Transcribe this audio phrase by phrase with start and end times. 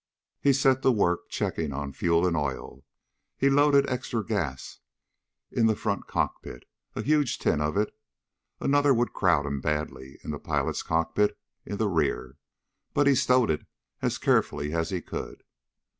[0.39, 2.83] He set to work checking on fuel and oil.
[3.37, 4.79] He loaded extra gas
[5.51, 6.63] in the front cockpit,
[6.95, 7.95] a huge tin of it.
[8.59, 11.37] Another would crowd him badly in the pilot's cockpit
[11.67, 12.37] in the rear,
[12.95, 13.67] but he stowed it
[14.01, 15.43] as carefully as he could.